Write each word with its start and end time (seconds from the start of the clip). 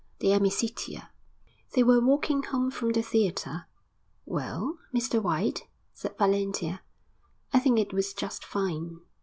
DE 0.17 0.31
AMICITIA 0.33 1.11
I 1.11 1.11
They 1.75 1.83
were 1.83 2.01
walking 2.01 2.41
home 2.41 2.71
from 2.71 2.91
the 2.93 3.03
theatre. 3.03 3.67
'Well, 4.25 4.79
Mr 4.91 5.21
White,' 5.21 5.67
said 5.93 6.17
Valentia, 6.17 6.81
'I 7.53 7.59
think 7.59 7.77
it 7.77 7.93
was 7.93 8.15
just 8.15 8.43
fine.' 8.43 9.01